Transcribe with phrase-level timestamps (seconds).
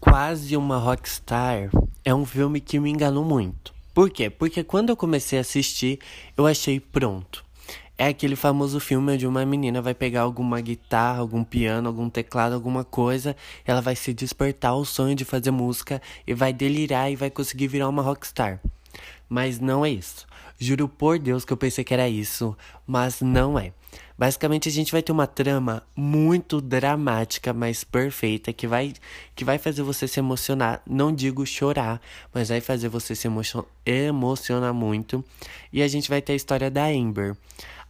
[0.00, 1.70] Quase uma Rockstar
[2.02, 3.74] é um filme que me enganou muito.
[3.92, 4.30] Por quê?
[4.30, 5.98] Porque quando eu comecei a assistir,
[6.34, 7.44] eu achei pronto.
[7.98, 12.54] É aquele famoso filme onde uma menina vai pegar alguma guitarra, algum piano, algum teclado,
[12.54, 17.14] alguma coisa, ela vai se despertar o sonho de fazer música e vai delirar e
[17.14, 18.58] vai conseguir virar uma rockstar.
[19.30, 20.26] Mas não é isso.
[20.58, 22.54] Juro por Deus que eu pensei que era isso,
[22.86, 23.72] mas não é.
[24.18, 28.92] Basicamente a gente vai ter uma trama muito dramática, mas perfeita, que vai
[29.34, 31.98] que vai fazer você se emocionar, não digo chorar,
[32.34, 35.24] mas vai fazer você se emocion emocionar muito.
[35.72, 37.34] E a gente vai ter a história da Amber.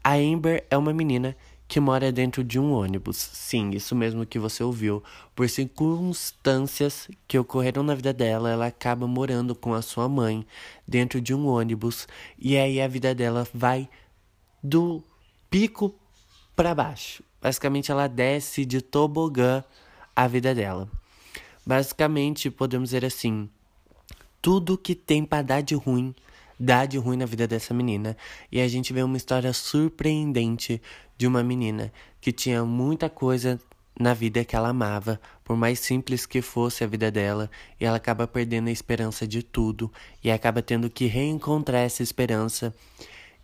[0.05, 1.37] A Amber é uma menina
[1.71, 3.17] que mora dentro de um ônibus.
[3.17, 5.05] Sim, isso mesmo que você ouviu.
[5.37, 10.45] Por circunstâncias que ocorreram na vida dela, ela acaba morando com a sua mãe
[10.87, 13.89] dentro de um ônibus e aí a vida dela vai
[14.61, 15.01] do
[15.49, 15.95] pico
[16.57, 17.23] para baixo.
[17.41, 19.63] Basicamente, ela desce de tobogã
[20.15, 20.91] a vida dela.
[21.65, 23.49] Basicamente, podemos dizer assim:
[24.43, 26.17] tudo que tem para dar de ruim
[26.61, 28.15] dá de ruim na vida dessa menina.
[28.53, 30.83] E a gente vê uma história surpreendente
[31.21, 33.61] de uma menina que tinha muita coisa
[33.99, 37.99] na vida que ela amava, por mais simples que fosse a vida dela, e ela
[37.99, 39.93] acaba perdendo a esperança de tudo
[40.25, 42.75] e acaba tendo que reencontrar essa esperança.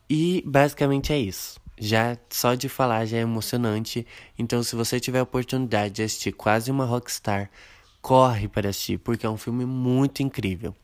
[0.08, 1.60] E basicamente é isso.
[1.78, 4.06] Já só de falar já é emocionante.
[4.38, 7.50] Então, se você tiver a oportunidade de assistir quase uma rockstar,
[8.00, 10.74] corre para assistir, porque é um filme muito incrível.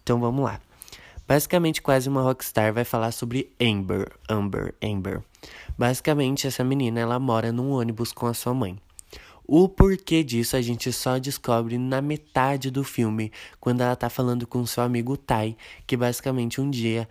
[0.00, 0.60] Então, vamos lá.
[1.26, 5.22] Basicamente, quase uma rockstar vai falar sobre Amber, Amber, Amber.
[5.78, 8.78] Basicamente, essa menina ela mora num ônibus com a sua mãe.
[9.46, 14.46] O porquê disso a gente só descobre na metade do filme, quando ela tá falando
[14.46, 17.08] com seu amigo Tai, que basicamente um dia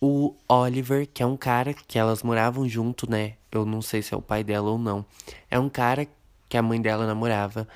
[0.00, 3.34] o Oliver, que é um cara que elas moravam junto, né?
[3.52, 5.04] Eu não sei se é o pai dela ou não.
[5.50, 6.06] É um cara
[6.48, 7.68] que a mãe dela namorava.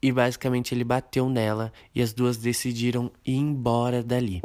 [0.00, 4.40] E basicamente ele bateu nela e as duas decidiram ir embora dali.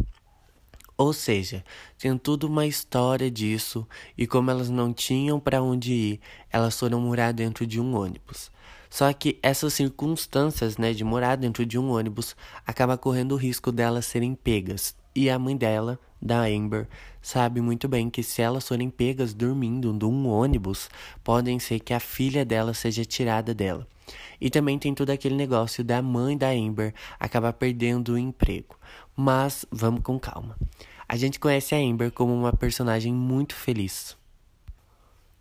[1.02, 1.66] Ou seja,
[1.98, 6.20] tinha tudo uma história disso, e como elas não tinham para onde ir,
[6.52, 8.52] elas foram morar dentro de um ônibus.
[8.88, 12.36] Só que essas circunstâncias, né, de morar dentro de um ônibus,
[12.68, 14.96] acaba correndo o risco delas serem pegas.
[15.16, 16.88] E a mãe dela, da Amber,
[17.20, 20.88] sabe muito bem que se elas forem pegas dormindo num ônibus,
[21.24, 23.88] podem ser que a filha dela seja tirada dela.
[24.40, 28.76] E também tem todo aquele negócio da mãe da Amber acabar perdendo o emprego.
[29.16, 30.56] Mas vamos com calma.
[31.08, 34.16] A gente conhece a Amber como uma personagem muito feliz.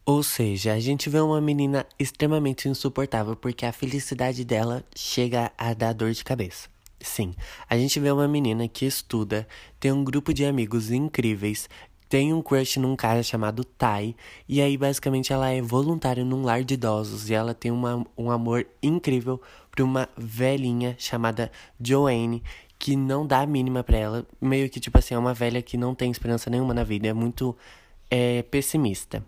[0.04, 5.72] Ou seja, a gente vê uma menina extremamente insuportável porque a felicidade dela chega a
[5.72, 6.69] dar dor de cabeça.
[7.00, 7.32] Sim,
[7.69, 9.47] a gente vê uma menina que estuda,
[9.78, 11.69] tem um grupo de amigos incríveis,
[12.10, 14.16] tem um crush num cara chamado Tai,
[14.48, 18.31] e aí basicamente ela é voluntária num lar de idosos e ela tem uma, um
[18.31, 22.42] amor incrível por uma velhinha chamada Joanne,
[22.80, 25.76] que não dá a mínima para ela, meio que tipo assim, é uma velha que
[25.76, 27.54] não tem esperança nenhuma na vida, é muito
[28.10, 29.22] é, pessimista.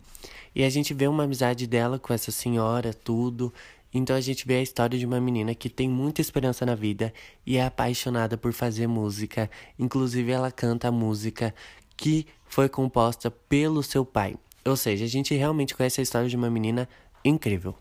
[0.54, 3.52] E a gente vê uma amizade dela com essa senhora, tudo.
[3.92, 7.12] Então a gente vê a história de uma menina que tem muita esperança na vida
[7.44, 9.50] e é apaixonada por fazer música.
[9.78, 11.54] Inclusive ela canta a música
[11.94, 14.34] que foi composta pelo seu pai.
[14.64, 16.88] Ou seja, a gente realmente conhece a história de uma menina
[17.22, 17.74] incrível.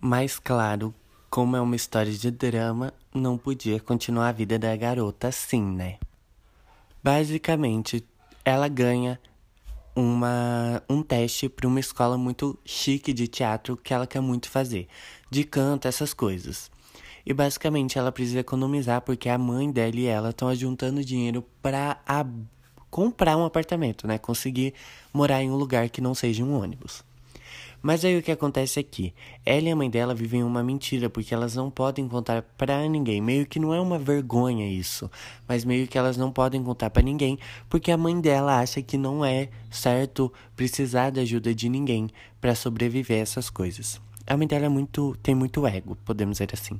[0.00, 0.92] Mas claro
[1.32, 5.96] como é uma história de drama, não podia continuar a vida da garota assim, né?
[7.02, 8.04] Basicamente,
[8.44, 9.18] ela ganha
[9.96, 14.86] uma, um teste para uma escola muito chique de teatro que ela quer muito fazer,
[15.30, 16.70] de canto, essas coisas.
[17.24, 21.96] E basicamente ela precisa economizar porque a mãe dela e ela estão juntando dinheiro para
[22.90, 24.18] comprar um apartamento, né?
[24.18, 24.74] Conseguir
[25.14, 27.02] morar em um lugar que não seja um ônibus.
[27.82, 28.86] Mas aí o que acontece?
[29.44, 32.88] É ela e a mãe dela vivem uma mentira, porque elas não podem contar para
[32.88, 33.20] ninguém.
[33.20, 35.10] Meio que não é uma vergonha isso,
[35.48, 37.38] mas meio que elas não podem contar para ninguém,
[37.68, 42.08] porque a mãe dela acha que não é certo precisar da ajuda de ninguém
[42.40, 44.00] para sobreviver a essas coisas.
[44.24, 46.78] A mãe dela é muito, tem muito ego, podemos dizer assim.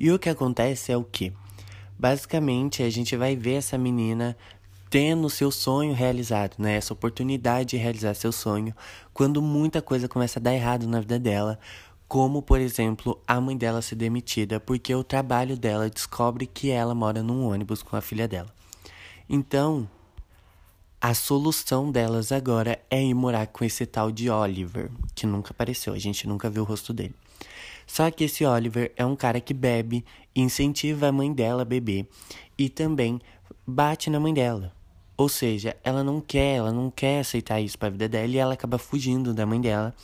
[0.00, 1.32] E o que acontece é o que?
[1.98, 4.36] Basicamente, a gente vai ver essa menina
[4.94, 6.76] tendo seu sonho realizado, né?
[6.76, 8.72] Essa oportunidade de realizar seu sonho,
[9.12, 11.58] quando muita coisa começa a dar errado na vida dela,
[12.06, 16.94] como por exemplo a mãe dela ser demitida porque o trabalho dela descobre que ela
[16.94, 18.54] mora num ônibus com a filha dela.
[19.28, 19.90] Então,
[21.00, 25.92] a solução delas agora é ir morar com esse tal de Oliver, que nunca apareceu,
[25.92, 27.16] a gente nunca viu o rosto dele.
[27.84, 30.04] Só que esse Oliver é um cara que bebe,
[30.36, 32.06] incentiva a mãe dela a beber
[32.56, 33.20] e também
[33.66, 34.72] bate na mãe dela.
[35.16, 38.38] Ou seja, ela não quer, ela não quer aceitar isso para a vida dela e
[38.38, 39.94] ela acaba fugindo da mãe dela.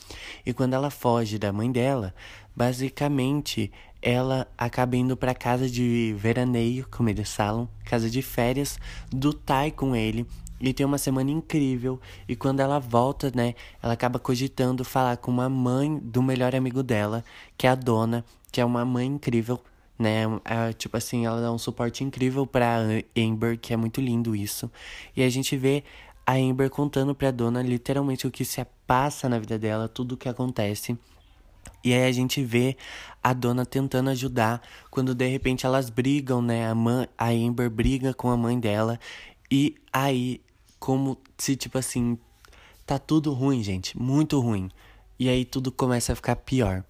[0.47, 2.15] E quando ela foge da mãe dela,
[2.55, 8.79] basicamente ela acaba indo para casa de veraneio, como eles falam, casa de férias
[9.11, 10.27] do Tai com ele.
[10.61, 11.99] E tem uma semana incrível.
[12.29, 16.83] E quando ela volta, né, ela acaba cogitando falar com uma mãe do melhor amigo
[16.83, 17.25] dela,
[17.56, 19.59] que é a dona, que é uma mãe incrível,
[20.00, 20.23] né?
[20.47, 22.79] É, tipo assim, ela dá um suporte incrível pra
[23.14, 24.70] Amber, que é muito lindo isso.
[25.14, 25.85] E a gente vê
[26.26, 30.17] a Amber contando pra dona literalmente o que se passa na vida dela, tudo o
[30.17, 30.99] que acontece.
[31.85, 32.79] E aí a gente vê
[33.23, 36.70] a dona tentando ajudar quando de repente elas brigam, né?
[36.70, 38.99] A, mãe, a Amber briga com a mãe dela.
[39.50, 40.41] E aí,
[40.79, 42.19] como se tipo assim,
[42.87, 44.70] tá tudo ruim, gente, muito ruim.
[45.19, 46.85] E aí tudo começa a ficar pior.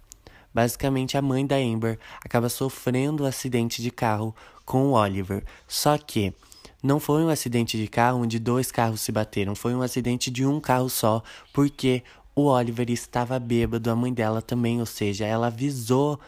[0.52, 5.44] Basicamente, a mãe da Amber acaba sofrendo um acidente de carro com o Oliver.
[5.67, 6.35] Só que
[6.82, 10.47] não foi um acidente de carro onde dois carros se bateram, foi um acidente de
[10.47, 12.02] um carro só, porque
[12.35, 16.19] o Oliver estava bêbado, a mãe dela também, ou seja, ela avisou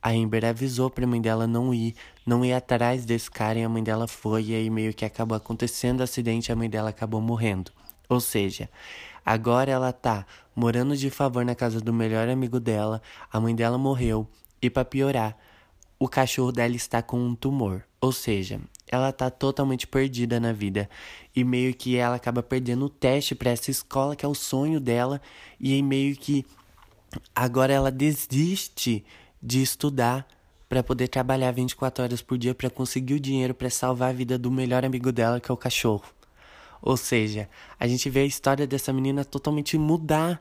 [0.00, 3.68] a Amber avisou pra mãe dela não ir, não ir atrás desse cara e a
[3.68, 6.90] mãe dela foi, e aí meio que acabou acontecendo o acidente e a mãe dela
[6.90, 7.72] acabou morrendo.
[8.08, 8.68] Ou seja,
[9.28, 10.24] Agora ela tá
[10.56, 14.26] morando de favor na casa do melhor amigo dela, a mãe dela morreu
[14.62, 15.36] e para piorar,
[15.98, 17.84] o cachorro dela está com um tumor.
[18.00, 18.58] Ou seja,
[18.90, 20.88] ela tá totalmente perdida na vida
[21.36, 24.80] e meio que ela acaba perdendo o teste para essa escola que é o sonho
[24.80, 25.20] dela
[25.60, 26.46] e meio que
[27.36, 29.04] agora ela desiste
[29.42, 30.26] de estudar
[30.70, 34.38] para poder trabalhar 24 horas por dia para conseguir o dinheiro para salvar a vida
[34.38, 36.17] do melhor amigo dela, que é o cachorro.
[36.80, 37.48] Ou seja,
[37.78, 40.40] a gente vê a história dessa menina totalmente mudar.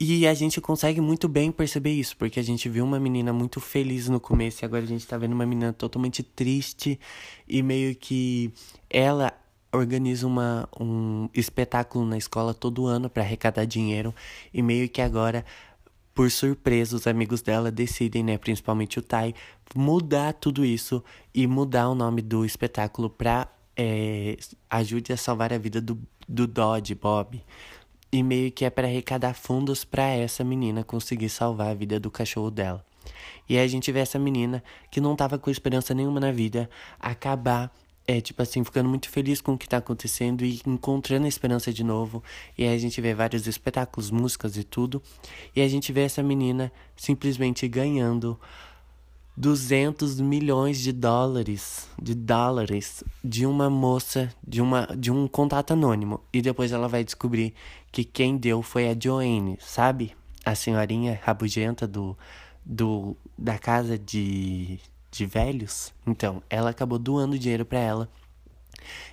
[0.00, 3.60] E a gente consegue muito bem perceber isso, porque a gente viu uma menina muito
[3.60, 7.00] feliz no começo e agora a gente tá vendo uma menina totalmente triste
[7.48, 8.52] e meio que
[8.88, 9.32] ela
[9.72, 14.14] organiza uma, um espetáculo na escola todo ano para arrecadar dinheiro
[14.54, 15.44] e meio que agora
[16.18, 19.32] por surpresa, os amigos dela decidem, né, principalmente o Tai,
[19.72, 21.00] mudar tudo isso
[21.32, 23.46] e mudar o nome do espetáculo para
[23.78, 24.36] é,
[24.68, 25.96] ajude a salvar a vida do,
[26.28, 27.40] do Dodge, Bob.
[28.10, 32.10] E meio que é para arrecadar fundos para essa menina conseguir salvar a vida do
[32.10, 32.84] cachorro dela.
[33.48, 36.68] E aí a gente vê essa menina que não tava com esperança nenhuma na vida
[36.98, 37.72] acabar,
[38.06, 41.72] é, tipo assim, ficando muito feliz com o que tá acontecendo e encontrando a esperança
[41.72, 42.22] de novo.
[42.56, 45.02] E aí a gente vê vários espetáculos, músicas e tudo.
[45.54, 48.38] E a gente vê essa menina simplesmente ganhando
[49.38, 56.20] 200 milhões de dólares, de dólares de uma moça, de uma de um contato anônimo
[56.32, 57.54] e depois ela vai descobrir
[57.92, 60.16] que quem deu foi a Joanne, sabe?
[60.44, 62.18] A senhorinha rabugenta do
[62.66, 64.80] do da casa de
[65.12, 65.94] de velhos.
[66.04, 68.08] Então, ela acabou doando dinheiro para ela.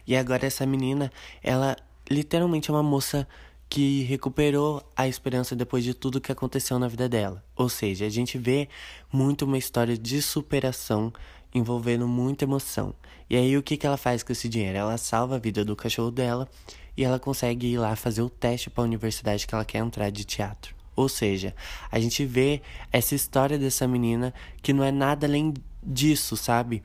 [0.07, 1.12] E agora essa menina,
[1.44, 1.75] ela
[2.10, 3.27] literalmente é uma moça
[3.69, 7.44] que recuperou a esperança depois de tudo que aconteceu na vida dela.
[7.56, 8.69] Ou seja, a gente vê
[9.12, 11.12] muito uma história de superação
[11.53, 12.94] envolvendo muita emoção.
[13.29, 14.77] E aí o que, que ela faz com esse dinheiro?
[14.77, 16.47] Ela salva a vida do cachorro dela
[16.95, 20.09] e ela consegue ir lá fazer o teste para a universidade que ela quer entrar
[20.09, 20.75] de teatro.
[20.95, 21.53] Ou seja,
[21.91, 25.53] a gente vê essa história dessa menina que não é nada além
[25.83, 26.81] disso, sabe?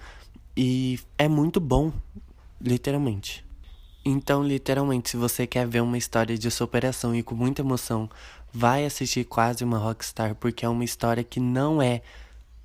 [0.56, 1.92] E é muito bom,
[2.60, 3.44] literalmente.
[4.05, 8.08] Então, literalmente, se você quer ver uma história de superação e com muita emoção,
[8.52, 12.00] vai assistir quase uma rockstar, porque é uma história que não é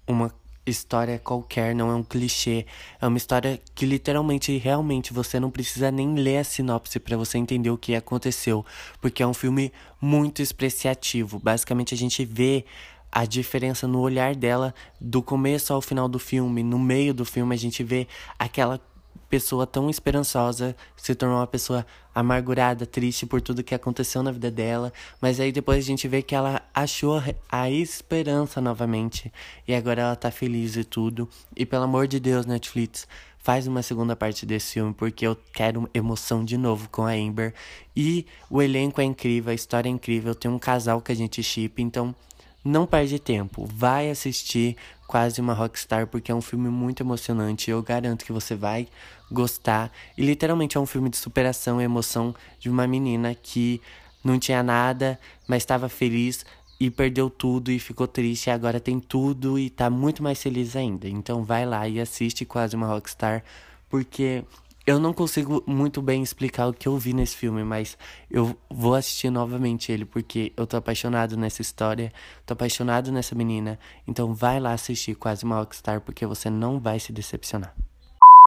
[0.08, 0.34] uma
[0.66, 2.66] história qualquer, não é um clichê.
[3.00, 7.38] É uma história que literalmente, realmente, você não precisa nem ler a sinopse para você
[7.38, 8.66] entender o que aconteceu,
[9.00, 11.38] porque é um filme muito expressiativo.
[11.38, 12.66] Basicamente, a gente vê
[13.12, 17.56] a diferença no olhar dela do começo ao final do filme, no meio do filme
[17.56, 18.80] a gente vê aquela
[19.30, 24.50] pessoa tão esperançosa se tornou uma pessoa amargurada, triste por tudo que aconteceu na vida
[24.50, 29.32] dela, mas aí depois a gente vê que ela achou a esperança novamente
[29.68, 31.28] e agora ela tá feliz e tudo.
[31.56, 33.08] E pelo amor de Deus, Netflix,
[33.38, 37.54] faz uma segunda parte desse filme porque eu quero emoção de novo com a Amber.
[37.96, 41.44] E o elenco é incrível, a história é incrível, tem um casal que a gente
[41.44, 42.16] ship, então
[42.64, 44.76] não perde tempo, vai assistir
[45.08, 47.70] Quase uma Rockstar porque é um filme muito emocionante.
[47.70, 48.88] Eu garanto que você vai
[49.32, 49.92] gostar.
[50.18, 53.82] E literalmente é um filme de superação e emoção de uma menina que
[54.24, 56.46] não tinha nada, mas estava feliz
[56.80, 58.48] e perdeu tudo e ficou triste.
[58.48, 61.08] E agora tem tudo e tá muito mais feliz ainda.
[61.08, 63.44] Então vai lá e assiste Quase uma Rockstar
[63.90, 64.44] porque
[64.86, 67.98] eu não consigo muito bem explicar o que eu vi nesse filme, mas
[68.30, 72.14] eu vou assistir novamente ele porque eu tô apaixonado nessa história,
[72.46, 73.80] tô apaixonado nessa menina.
[74.08, 77.76] Então vai lá assistir Quase uma Rockstar porque você não vai se decepcionar.